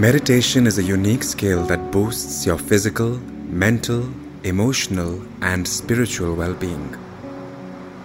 Meditation 0.00 0.66
is 0.66 0.78
a 0.78 0.82
unique 0.82 1.22
skill 1.22 1.66
that 1.66 1.90
boosts 1.92 2.46
your 2.46 2.56
physical, 2.56 3.18
mental, 3.50 4.02
emotional, 4.44 5.20
and 5.42 5.68
spiritual 5.68 6.34
well 6.34 6.54
being. 6.54 6.96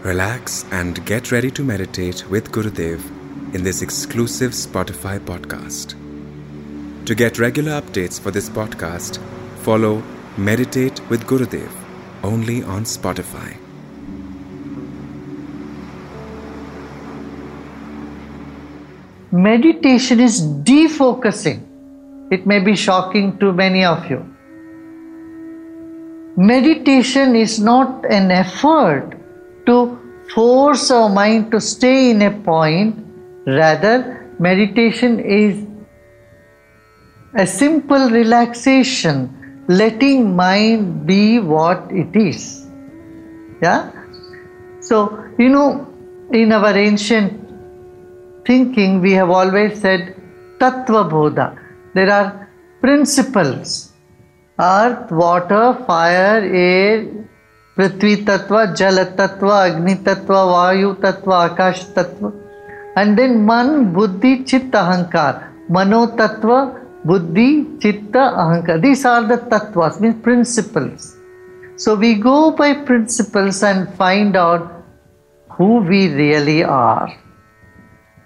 Relax 0.03 0.65
and 0.73 1.05
get 1.05 1.31
ready 1.31 1.49
to 1.51 1.63
meditate 1.63 2.29
with 2.29 2.51
Gurudev 2.51 2.99
in 3.55 3.63
this 3.63 3.81
exclusive 3.81 4.51
Spotify 4.51 5.19
podcast. 5.19 5.95
To 7.05 7.15
get 7.15 7.39
regular 7.39 7.79
updates 7.79 8.19
for 8.19 8.29
this 8.29 8.49
podcast, 8.49 9.17
follow 9.59 10.03
Meditate 10.35 10.99
with 11.09 11.25
Gurudev 11.25 11.71
only 12.23 12.61
on 12.63 12.83
Spotify. 12.83 13.55
Meditation 19.31 20.19
is 20.19 20.41
defocusing. 20.41 21.64
It 22.31 22.45
may 22.47 22.59
be 22.59 22.75
shocking 22.75 23.37
to 23.39 23.53
many 23.53 23.85
of 23.85 24.09
you. 24.09 24.25
Meditation 26.37 27.35
is 27.35 27.59
not 27.59 28.03
an 28.05 28.31
effort 28.31 29.13
to 29.67 29.97
force 30.33 30.91
our 30.91 31.09
mind 31.09 31.51
to 31.51 31.61
stay 31.61 32.11
in 32.11 32.21
a 32.21 32.31
point, 32.31 33.05
rather, 33.45 34.31
meditation 34.39 35.19
is 35.19 35.65
a 37.35 37.45
simple 37.45 38.09
relaxation, 38.09 39.63
letting 39.67 40.35
mind 40.35 41.05
be 41.05 41.39
what 41.39 41.89
it 41.91 42.15
is. 42.15 42.67
Yeah? 43.61 43.91
So, 44.79 45.25
you 45.37 45.49
know, 45.49 45.87
in 46.31 46.51
our 46.51 46.75
ancient 46.77 47.41
thinking, 48.45 49.01
we 49.01 49.13
have 49.13 49.29
always 49.29 49.79
said 49.79 50.15
Tattva 50.59 51.09
Bodha. 51.09 51.64
There 51.95 52.11
are 52.11 52.49
principles 52.81 53.93
earth, 54.59 55.11
water, 55.11 55.77
fire, 55.87 56.41
air, 56.43 57.05
Prithvi 57.77 58.23
Tattva, 58.23 58.75
Jala 58.75 59.05
Tattva, 59.05 59.69
Agni 59.69 59.95
Tattva, 59.95 60.39
Vayu 60.53 60.95
Tattva, 60.95 61.49
Akash 61.49 61.93
Tattva. 61.93 62.33
And 62.95 63.17
then 63.17 63.45
Man, 63.45 63.91
Buddhi, 63.93 64.43
Chitta, 64.43 64.77
Ahankar. 64.77 65.51
Mano 65.67 66.07
Tattva, 66.07 66.81
Buddhi, 67.03 67.65
Chitta, 67.79 68.33
Ahankar. 68.43 68.81
These 68.81 69.03
are 69.03 69.23
the 69.23 69.37
Tattvas, 69.37 69.99
means 69.99 70.21
principles. 70.21 71.17
So 71.75 71.95
we 71.95 72.15
go 72.15 72.51
by 72.51 72.73
principles 72.73 73.61
and 73.61 73.93
find 73.95 74.37
out 74.37 74.85
who 75.49 75.79
we 75.79 76.13
really 76.13 76.63
are. 76.63 77.09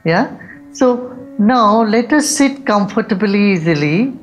Yeah? 0.05 0.37
So 0.71 1.18
now 1.39 1.83
let 1.83 2.11
us 2.11 2.29
sit 2.29 2.65
comfortably, 2.65 3.53
easily. 3.53 4.13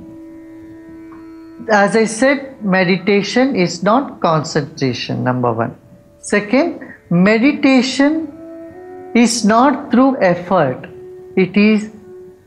As 1.70 1.97
I 1.97 2.05
said, 2.05 2.62
meditation 2.62 3.56
is 3.56 3.83
not 3.83 4.20
concentration, 4.20 5.25
number 5.25 5.53
one. 5.53 5.75
Second, 6.19 6.81
meditation 7.11 8.31
is 9.14 9.47
not 9.47 9.91
through 9.91 10.20
effort, 10.20 10.87
it 11.37 11.56
is 11.56 11.91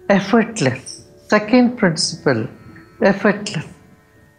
effortless. 0.09 1.07
Second 1.27 1.77
principle, 1.77 2.47
effortless. 3.01 3.65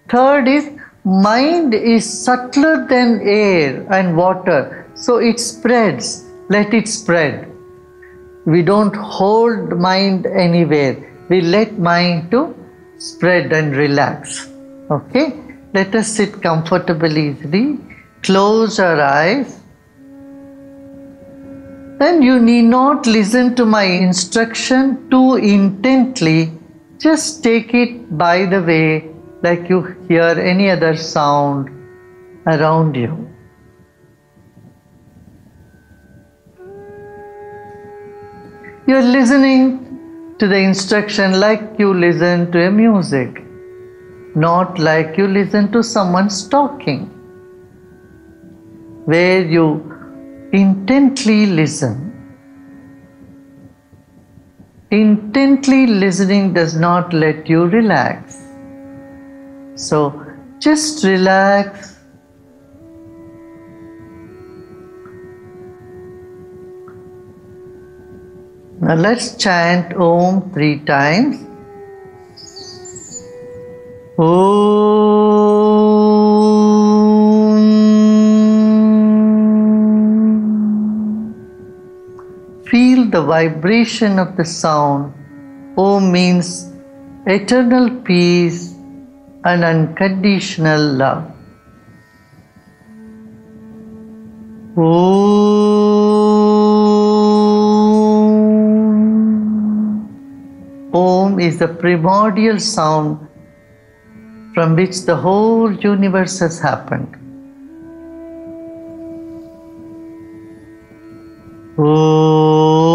Third 0.08 0.46
is 0.46 0.70
mind 1.04 1.74
is 1.74 2.24
subtler 2.24 2.86
than 2.86 3.20
air 3.22 3.84
and 3.90 4.16
water, 4.16 4.86
so 4.94 5.16
it 5.16 5.40
spreads. 5.40 6.24
Let 6.48 6.72
it 6.72 6.88
spread. 6.88 7.49
We 8.46 8.62
don't 8.62 8.94
hold 8.96 9.78
mind 9.78 10.26
anywhere. 10.26 10.96
We 11.28 11.40
let 11.42 11.78
mind 11.78 12.30
to 12.30 12.54
spread 12.98 13.52
and 13.52 13.76
relax. 13.76 14.48
Okay? 14.90 15.40
Let 15.74 15.94
us 15.94 16.08
sit 16.08 16.40
comfortably 16.42 17.30
easily. 17.30 17.78
Close 18.22 18.78
our 18.78 19.00
eyes. 19.00 19.60
And 22.00 22.24
you 22.24 22.40
need 22.40 22.62
not 22.62 23.06
listen 23.06 23.54
to 23.56 23.66
my 23.66 23.84
instruction 23.84 25.10
too 25.10 25.36
intently. 25.36 26.52
Just 26.98 27.42
take 27.44 27.74
it 27.74 28.16
by 28.16 28.46
the 28.46 28.62
way, 28.62 29.10
like 29.42 29.68
you 29.68 29.96
hear 30.08 30.22
any 30.22 30.70
other 30.70 30.96
sound 30.96 31.68
around 32.46 32.96
you. 32.96 33.30
You're 38.90 39.02
listening 39.02 40.34
to 40.40 40.48
the 40.48 40.56
instruction 40.58 41.38
like 41.38 41.60
you 41.78 41.94
listen 41.94 42.50
to 42.50 42.62
a 42.66 42.70
music, 42.72 43.36
not 44.34 44.80
like 44.80 45.16
you 45.16 45.28
listen 45.28 45.70
to 45.74 45.80
someone's 45.80 46.38
talking, 46.48 47.02
where 49.04 49.44
you 49.44 49.66
intently 50.52 51.46
listen. 51.46 51.94
Intently 54.90 55.86
listening 55.86 56.52
does 56.52 56.74
not 56.74 57.12
let 57.12 57.48
you 57.48 57.66
relax. 57.66 58.42
So 59.76 60.00
just 60.58 61.04
relax 61.04 61.89
Now 68.82 68.94
let's 68.94 69.36
chant 69.36 69.92
Om 69.94 70.52
three 70.52 70.78
times. 70.80 71.36
Om. 74.18 74.70
Feel 82.70 83.10
the 83.10 83.20
vibration 83.20 84.18
of 84.18 84.36
the 84.38 84.46
sound. 84.46 85.12
Om 85.76 86.10
means 86.10 86.72
eternal 87.26 87.90
peace 88.00 88.72
and 89.44 89.62
unconditional 89.62 90.80
love. 90.80 91.24
Om. 94.78 95.49
Om 101.30 101.38
is 101.38 101.58
the 101.58 101.68
primordial 101.68 102.58
sound 102.58 103.28
from 104.52 104.74
which 104.74 105.02
the 105.02 105.14
whole 105.14 105.72
universe 105.72 106.40
has 106.40 106.58
happened. 106.58 107.14
Om. 111.78 112.90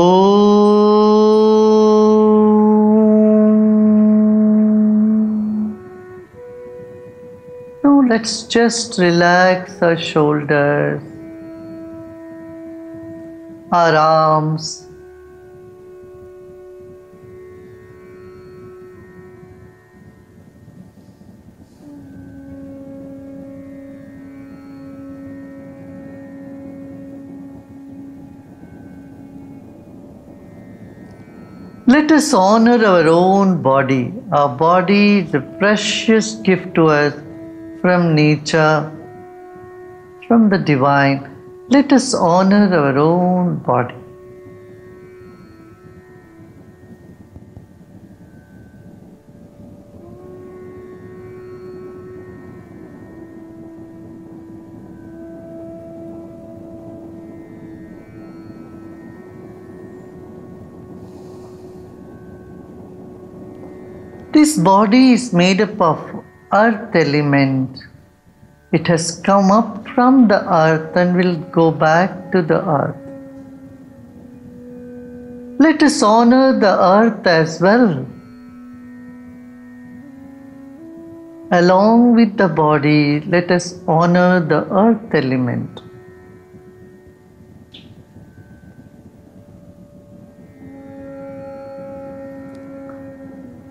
Now 7.84 8.02
let's 8.10 8.44
just 8.44 9.00
relax 9.00 9.82
our 9.82 9.98
shoulders, 9.98 11.02
our 13.72 13.96
arms. 13.96 14.85
Let 32.06 32.18
us 32.18 32.34
honor 32.36 32.86
our 32.86 33.08
own 33.08 33.64
body. 33.64 34.14
Our 34.32 34.50
body 34.56 35.22
is 35.22 35.34
a 35.34 35.40
precious 35.40 36.36
gift 36.36 36.76
to 36.76 36.84
us 36.86 37.16
from 37.82 38.14
nature, 38.14 38.92
from 40.28 40.52
the 40.52 40.60
divine. 40.60 41.28
Let 41.68 41.92
us 41.92 42.14
honor 42.14 42.72
our 42.80 42.96
own 43.00 43.56
body. 43.58 43.96
This 64.46 64.58
body 64.58 65.14
is 65.14 65.34
made 65.34 65.60
up 65.60 65.82
of 65.82 66.00
earth 66.54 66.96
element. 66.96 67.80
It 68.72 68.86
has 68.86 69.06
come 69.28 69.50
up 69.50 69.88
from 69.88 70.28
the 70.28 70.38
earth 70.58 70.96
and 70.96 71.16
will 71.20 71.38
go 71.56 71.72
back 71.72 72.32
to 72.34 72.44
the 72.44 72.60
earth. 72.74 73.00
Let 75.58 75.82
us 75.82 76.04
honor 76.04 76.60
the 76.60 76.76
earth 76.90 77.26
as 77.26 77.60
well. 77.60 78.06
Along 81.52 82.14
with 82.14 82.38
the 82.38 82.48
body, 82.48 83.22
let 83.22 83.50
us 83.50 83.80
honor 83.88 84.40
the 84.54 84.62
earth 84.84 85.16
element. 85.24 85.82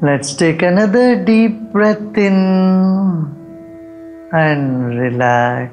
Let's 0.05 0.35
take 0.35 0.61
another 0.61 1.25
deep 1.25 1.73
breath 1.73 2.19
in 2.19 2.35
and 4.33 4.99
relax. 5.01 5.73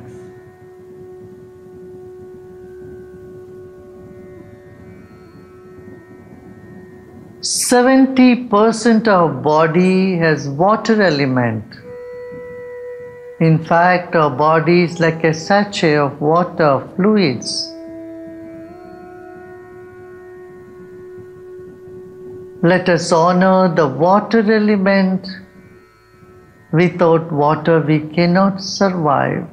Seventy 7.42 8.46
percent 8.46 9.10
of 9.10 9.20
our 9.20 9.42
body 9.50 10.16
has 10.16 10.48
water 10.48 11.02
element. 11.02 11.66
In 13.42 13.62
fact, 13.62 14.16
our 14.16 14.30
body 14.30 14.84
is 14.84 15.02
like 15.02 15.26
a 15.26 15.34
sachet 15.34 15.98
of 15.98 16.22
water 16.22 16.88
fluids. 16.96 17.70
Let 22.64 22.90
us 22.90 23.12
honor 23.12 23.74
the 23.74 23.88
water 23.88 24.40
element. 24.54 25.28
Without 26.72 27.32
water, 27.32 27.82
we 27.82 28.02
cannot 28.02 28.62
survive. 28.62 29.48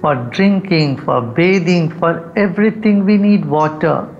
For 0.00 0.16
drinking, 0.32 0.98
for 1.04 1.20
bathing, 1.20 1.96
for 2.00 2.32
everything, 2.36 3.04
we 3.04 3.18
need 3.18 3.44
water. 3.44 4.15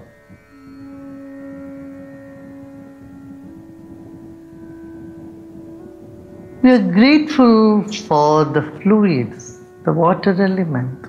We 6.67 6.73
are 6.73 6.79
grateful 6.83 7.85
for 8.09 8.45
the 8.45 8.63
fluids, 8.83 9.61
the 9.85 9.93
water 9.93 10.33
element. 10.43 11.07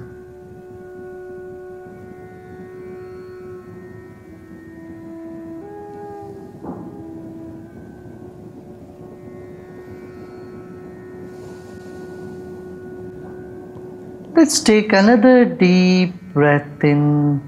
Let's 14.36 14.60
take 14.60 14.94
another 14.94 15.44
deep 15.44 16.14
breath 16.34 16.84
in 16.84 17.42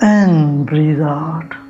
and 0.00 0.66
breathe 0.66 1.00
out. 1.00 1.61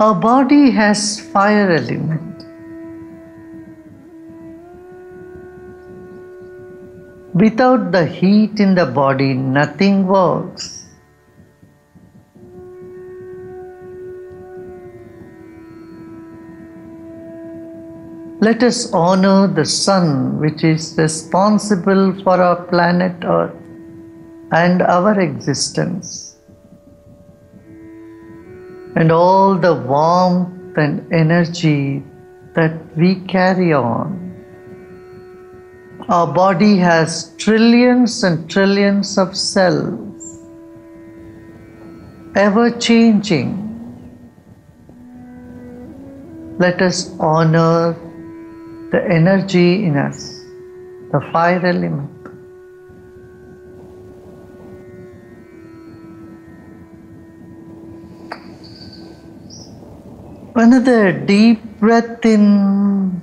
Our 0.00 0.14
body 0.14 0.70
has 0.70 1.18
fire 1.18 1.72
element. 1.72 2.44
Without 7.34 7.90
the 7.90 8.06
heat 8.06 8.60
in 8.60 8.76
the 8.76 8.86
body, 8.86 9.34
nothing 9.34 10.06
works. 10.06 10.86
Let 18.40 18.62
us 18.62 18.92
honor 18.92 19.48
the 19.48 19.64
sun, 19.64 20.38
which 20.38 20.62
is 20.62 20.94
responsible 20.96 22.14
for 22.22 22.40
our 22.40 22.62
planet 22.66 23.24
Earth 23.24 23.56
and 24.52 24.80
our 24.80 25.18
existence 25.18 26.27
and 28.96 29.12
all 29.12 29.56
the 29.56 29.74
warmth 29.74 30.76
and 30.76 31.12
energy 31.12 32.02
that 32.54 32.72
we 32.96 33.16
carry 33.26 33.72
on. 33.72 34.28
Our 36.08 36.26
body 36.32 36.76
has 36.78 37.34
trillions 37.36 38.24
and 38.24 38.50
trillions 38.50 39.18
of 39.18 39.36
cells, 39.36 40.38
ever 42.34 42.70
changing. 42.70 43.64
Let 46.58 46.80
us 46.82 47.14
honor 47.20 47.92
the 48.90 49.04
energy 49.04 49.84
in 49.84 49.96
us, 49.96 50.40
the 51.12 51.20
fire 51.32 51.64
element. 51.64 52.17
Another 60.60 61.12
deep 61.12 61.62
breath 61.78 62.24
in 62.26 63.22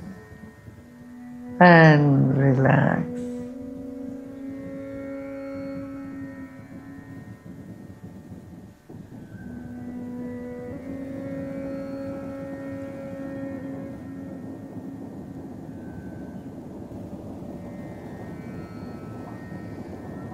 and 1.59 2.37
relax. 2.37 3.03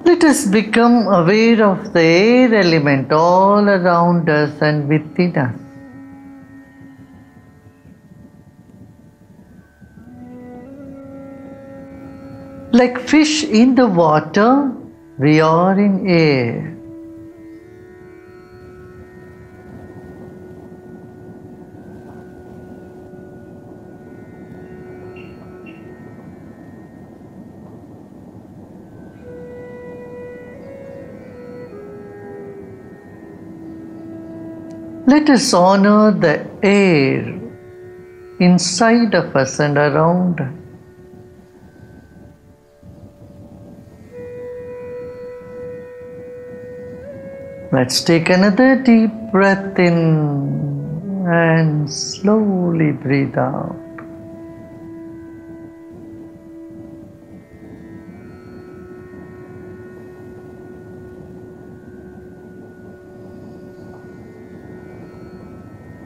Let 0.06 0.24
us 0.24 0.45
become 0.45 1.07
aware 1.07 1.63
of 1.65 1.94
the 1.94 2.00
air 2.00 2.53
element 2.53 3.12
all 3.12 3.68
around 3.68 4.30
us 4.30 4.62
and 4.62 4.88
within 4.88 5.36
us. 5.36 5.71
Fish 13.12 13.44
in 13.44 13.75
the 13.75 13.86
water, 13.86 14.72
we 15.20 15.41
are 15.41 15.77
in 15.77 16.08
air. 16.08 16.77
Let 35.06 35.30
us 35.30 35.53
honor 35.53 36.12
the 36.12 36.48
air 36.63 37.38
inside 38.39 39.13
of 39.13 39.36
us 39.36 39.60
and 39.60 39.77
around 39.77 40.39
us. 40.39 40.61
Let's 47.74 48.01
take 48.01 48.30
another 48.30 48.75
deep 48.75 49.12
breath 49.32 49.80
in 49.80 51.24
and 51.25 51.90
slowly 51.90 52.92
breathe 52.92 53.38
out. 53.38 53.78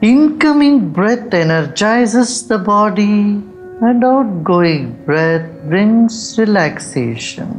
Incoming 0.02 0.90
breath 0.90 1.34
energizes 1.34 2.46
the 2.46 2.58
body, 2.58 3.42
and 3.82 4.04
outgoing 4.04 5.02
breath 5.04 5.50
brings 5.64 6.38
relaxation. 6.38 7.50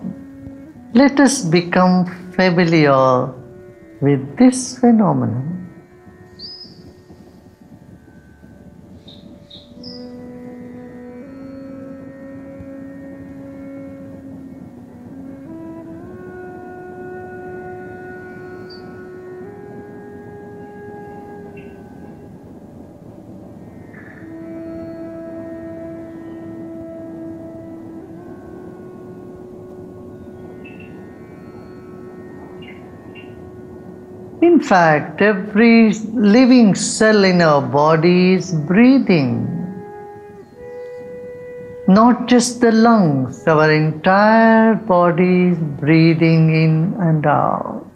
Let 0.93 1.19
us 1.19 1.43
become 1.43 2.05
familiar 2.31 3.33
with 4.01 4.37
this 4.37 4.77
phenomenon. 4.79 5.66
In 34.39 34.59
fact, 34.59 35.19
every 35.19 35.93
living 36.13 36.75
cell 36.75 37.23
in 37.23 37.41
our 37.41 37.59
body 37.59 38.33
is 38.33 38.53
breathing. 38.53 39.47
Not 41.87 42.27
just 42.27 42.61
the 42.61 42.71
lungs, 42.71 43.47
our 43.47 43.71
entire 43.71 44.75
body 44.75 45.47
is 45.47 45.57
breathing 45.79 46.53
in 46.53 46.93
and 46.99 47.25
out. 47.25 47.87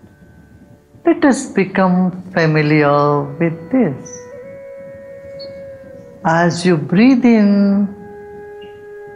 Let 1.05 1.24
us 1.25 1.45
become 1.45 2.24
familiar 2.31 3.21
with 3.38 3.71
this. 3.71 4.19
As 6.25 6.65
you 6.65 6.75
breathe 6.75 7.24
in, 7.24 7.88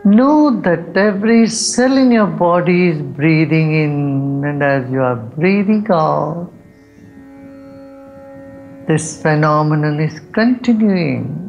know 0.04 0.62
that 0.62 0.96
every 0.96 1.48
cell 1.48 1.98
in 1.98 2.12
your 2.12 2.28
body 2.28 2.90
is 2.90 3.02
breathing 3.02 3.74
in, 3.74 4.44
and 4.46 4.62
as 4.62 4.92
you 4.92 5.02
are 5.02 5.16
breathing 5.16 5.88
out, 5.90 6.52
this 8.88 9.22
phenomenon 9.22 10.00
is 10.00 10.20
continuing. 10.32 11.42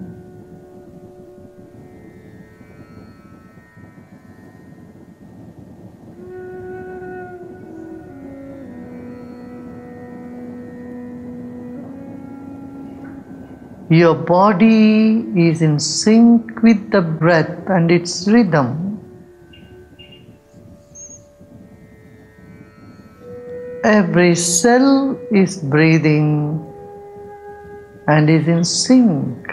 Your 13.90 14.14
body 14.14 15.24
is 15.36 15.62
in 15.62 15.78
sync 15.78 16.62
with 16.62 16.90
the 16.90 17.02
breath 17.02 17.68
and 17.68 17.90
its 17.90 18.26
rhythm. 18.26 18.82
Every 23.84 24.34
cell 24.34 25.16
is 25.30 25.58
breathing 25.58 26.75
and 28.08 28.30
is 28.30 28.46
in 28.46 28.64
sync. 28.64 29.46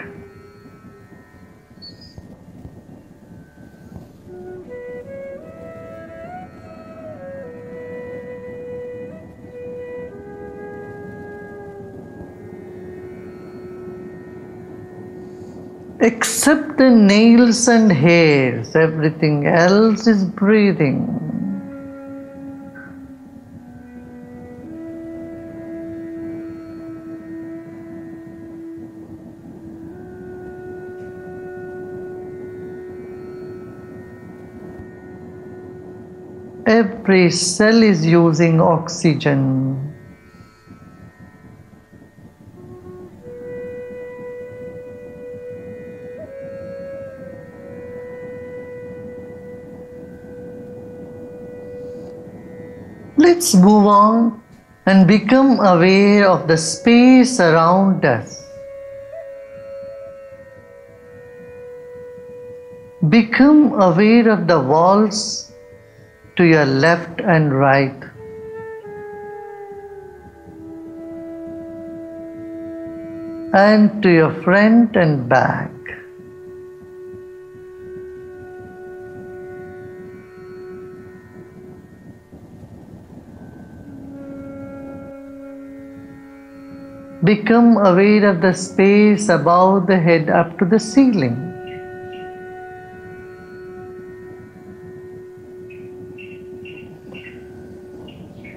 Except 16.00 16.76
the 16.76 16.90
nails 16.90 17.66
and 17.66 17.90
hairs, 17.90 18.76
everything 18.76 19.46
else 19.46 20.06
is 20.06 20.24
breathing. 20.24 21.23
Every 37.04 37.30
cell 37.30 37.82
is 37.82 38.06
using 38.06 38.62
oxygen. 38.62 39.92
Let's 53.18 53.54
move 53.54 53.86
on 53.86 54.42
and 54.86 55.06
become 55.06 55.60
aware 55.60 56.26
of 56.26 56.48
the 56.48 56.56
space 56.56 57.38
around 57.38 58.06
us. 58.06 58.42
Become 63.10 63.78
aware 63.78 64.30
of 64.30 64.46
the 64.46 64.58
walls 64.58 65.52
to 66.36 66.44
your 66.44 66.66
left 66.66 67.20
and 67.20 67.54
right. 67.54 68.02
And 73.52 74.02
to 74.02 74.10
your 74.10 74.42
front 74.42 74.96
and 74.96 75.28
back. 75.28 75.70
Become 87.22 87.78
aware 87.78 88.28
of 88.28 88.42
the 88.42 88.52
space 88.52 89.28
above 89.28 89.86
the 89.86 89.98
head 89.98 90.28
up 90.28 90.58
to 90.58 90.66
the 90.66 90.78
ceiling. 90.78 91.53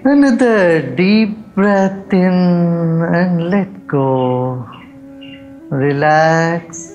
Another 0.09 0.95
deep 0.95 1.53
breath 1.53 2.13
in 2.13 3.03
and 3.13 3.49
let 3.49 3.87
go. 3.87 4.65
Relax. 5.69 6.93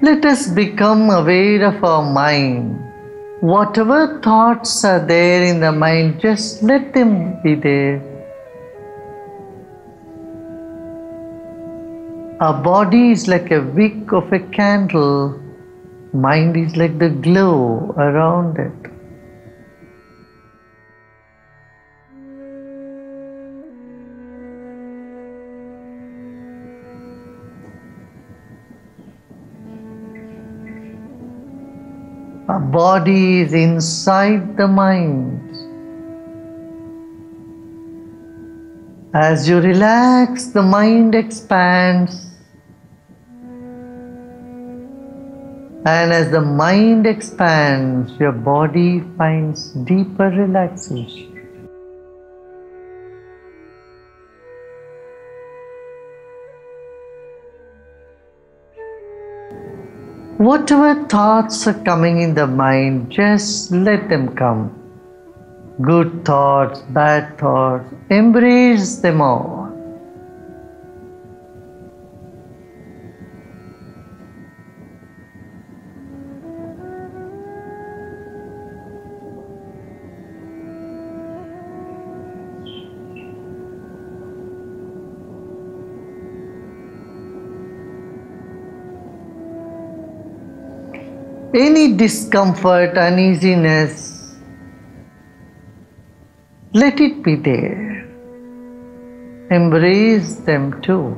Let 0.00 0.24
us 0.24 0.48
become 0.48 1.10
aware 1.10 1.66
of 1.66 1.84
our 1.84 2.10
mind. 2.10 2.80
Whatever 3.42 4.18
thoughts 4.22 4.82
are 4.82 5.04
there 5.04 5.44
in 5.44 5.60
the 5.60 5.72
mind, 5.72 6.20
just 6.20 6.62
let 6.62 6.94
them 6.94 7.42
be 7.42 7.54
there. 7.54 8.13
Our 12.40 12.60
body 12.64 13.12
is 13.12 13.28
like 13.28 13.52
a 13.52 13.60
wick 13.60 14.10
of 14.12 14.32
a 14.32 14.40
candle, 14.40 15.40
mind 16.12 16.56
is 16.56 16.76
like 16.76 16.98
the 16.98 17.08
glow 17.08 17.94
around 17.96 18.58
it. 18.58 18.90
Our 32.48 32.58
body 32.58 33.42
is 33.42 33.52
inside 33.52 34.56
the 34.56 34.66
mind. 34.66 35.43
As 39.14 39.48
you 39.48 39.60
relax, 39.60 40.46
the 40.46 40.60
mind 40.60 41.14
expands. 41.14 42.32
And 45.86 46.12
as 46.12 46.32
the 46.32 46.40
mind 46.40 47.06
expands, 47.06 48.10
your 48.18 48.32
body 48.32 49.04
finds 49.16 49.70
deeper 49.86 50.30
relaxation. 50.30 51.30
Whatever 60.38 61.04
thoughts 61.04 61.68
are 61.68 61.80
coming 61.84 62.20
in 62.20 62.34
the 62.34 62.48
mind, 62.48 63.10
just 63.10 63.70
let 63.70 64.08
them 64.08 64.34
come. 64.34 64.83
Good 65.80 66.24
thoughts, 66.24 66.82
bad 66.82 67.36
thoughts, 67.36 67.92
embrace 68.08 68.96
them 68.96 69.20
all. 69.20 69.64
any 91.54 91.96
discomfort, 91.96 92.98
uneasiness, 92.98 94.13
let 96.84 97.00
it 97.00 97.22
be 97.22 97.34
there. 97.34 98.04
Embrace 99.50 100.34
them 100.48 100.82
too. 100.82 101.16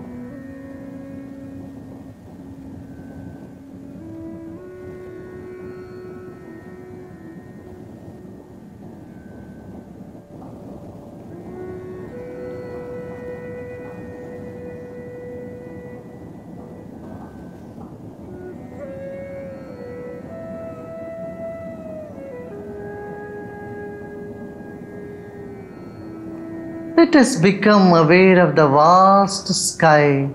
Let 27.07 27.15
us 27.15 27.37
become 27.37 27.93
aware 27.93 28.41
of 28.45 28.57
the 28.57 28.67
vast 28.67 29.47
sky 29.55 30.29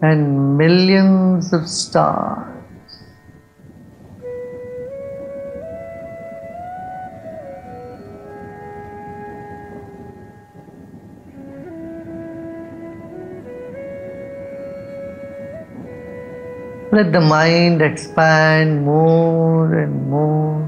and 0.00 0.56
millions 0.56 1.52
of 1.52 1.66
stars. 1.66 2.54
Let 16.92 17.12
the 17.12 17.20
mind 17.20 17.82
expand 17.82 18.84
more 18.84 19.74
and 19.74 20.08
more 20.08 20.62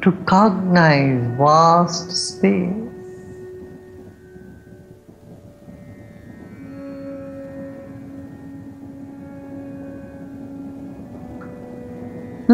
to 0.00 0.12
cognize 0.24 1.20
vast 1.36 2.10
space. 2.10 2.83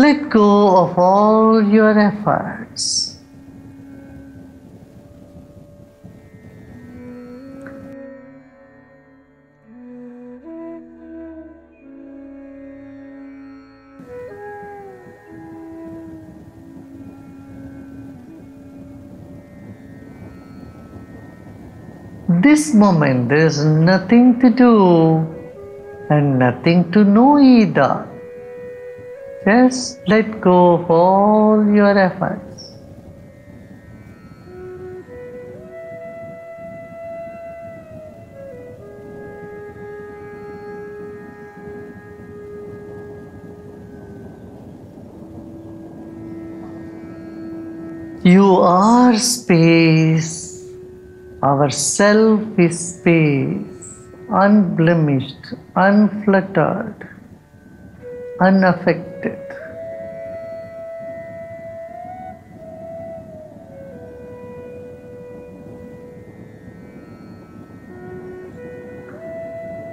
Let 0.00 0.30
go 0.30 0.78
of 0.78 0.96
all 0.96 1.60
your 1.60 1.92
efforts. 1.92 3.18
This 22.40 22.72
moment 22.72 23.28
there 23.28 23.44
is 23.44 23.62
nothing 23.66 24.40
to 24.40 24.48
do 24.48 25.28
and 26.08 26.38
nothing 26.38 26.90
to 26.92 27.04
know 27.04 27.38
either. 27.38 28.09
Just 29.44 30.00
let 30.06 30.40
go 30.42 30.74
of 30.74 30.90
all 30.90 31.64
your 31.66 31.98
efforts. 31.98 32.50
You 48.22 48.56
are 48.56 49.16
space. 49.16 50.68
Our 51.42 51.70
self 51.70 52.42
is 52.58 52.98
space, 52.98 53.88
unblemished, 54.28 55.54
unfluttered, 55.74 57.08
unaffected. 58.40 59.38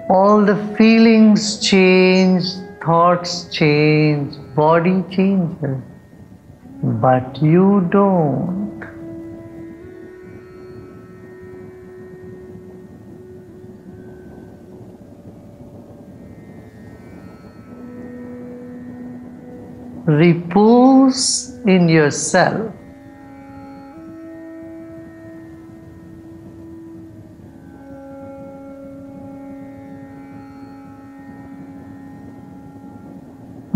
All 0.09 0.45
the 0.45 0.55
feelings 0.77 1.59
change, 1.59 2.45
thoughts 2.81 3.49
change, 3.51 4.35
body 4.55 5.03
changes, 5.11 5.81
but 6.81 7.41
you 7.41 7.87
don't. 7.91 8.66
Repose 20.07 21.59
in 21.67 21.89
yourself. 21.89 22.71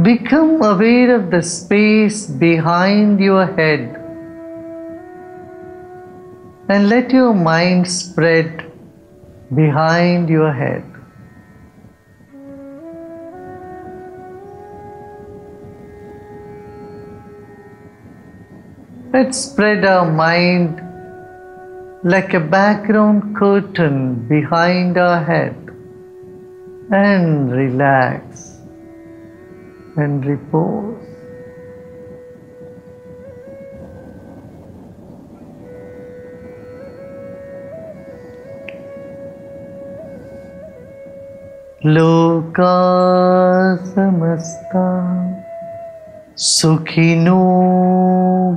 Become 0.01 0.63
aware 0.63 1.15
of 1.15 1.29
the 1.29 1.43
space 1.43 2.25
behind 2.25 3.19
your 3.19 3.45
head 3.45 3.97
and 6.69 6.87
let 6.87 7.11
your 7.11 7.33
mind 7.33 7.87
spread 7.91 8.71
behind 9.53 10.29
your 10.29 10.51
head. 10.51 10.90
Let's 19.20 19.38
spread 19.38 19.84
our 19.84 20.10
mind 20.10 20.82
like 22.04 22.34
a 22.34 22.40
background 22.40 23.36
curtain 23.36 24.28
behind 24.28 24.98
our 24.98 25.24
head 25.24 25.56
and 26.90 27.50
relax 27.50 28.58
and 29.96 30.24
repose. 30.24 31.06
लोका 41.86 42.74
समस्ता 43.94 44.86
सुखिनो 46.37 47.39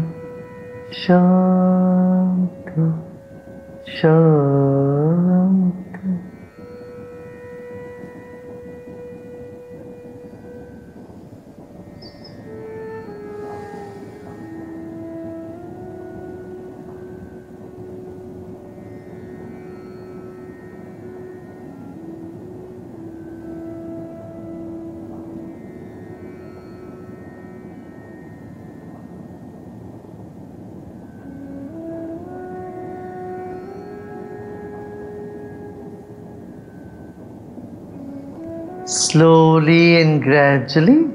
शान्ति 0.94 2.86
शान्ति 3.92 4.49
Slowly 38.90 40.02
and 40.02 40.20
gradually 40.20 41.12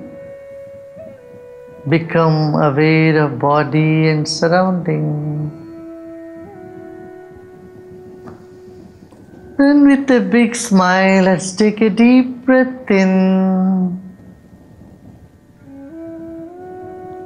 become 1.89 2.55
aware 2.55 3.25
of 3.25 3.41
body 3.41 4.11
and 4.11 4.29
surroundings. 4.29 5.51
And 9.59 9.89
with 9.89 10.09
a 10.09 10.21
big 10.21 10.55
smile, 10.55 11.25
let's 11.25 11.51
take 11.51 11.81
a 11.81 11.91
deep 11.91 12.45
breath 12.45 12.89
in 12.93 14.01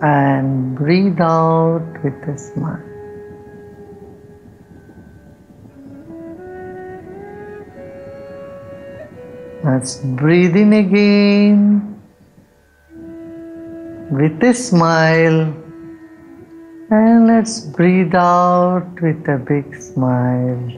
and 0.01 0.75
breathe 0.75 1.21
out 1.21 2.03
with 2.03 2.27
a 2.27 2.39
smile. 2.39 2.88
Let's 9.69 9.97
breathe 9.97 10.57
in 10.57 10.73
again. 10.73 12.01
With 14.11 14.43
a 14.43 14.55
smile. 14.55 15.53
And 16.89 17.27
let's 17.27 17.61
breathe 17.77 18.15
out 18.15 18.89
with 19.03 19.29
a 19.29 19.37
big 19.37 19.77
smile. 19.77 20.73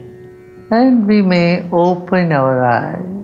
And 0.71 1.07
we 1.07 1.21
may 1.21 1.69
open 1.71 2.33
our 2.33 2.65
eyes. 2.65 3.20